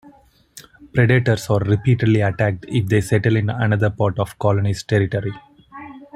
Predators 0.95 1.47
are 1.51 1.59
repeatedly 1.59 2.21
attacked 2.21 2.65
if 2.67 2.87
they 2.87 3.01
settle 3.01 3.35
in 3.35 3.51
another 3.51 3.91
part 3.91 4.17
of 4.17 4.29
the 4.31 4.35
colony's 4.39 4.81
territory. 4.81 5.31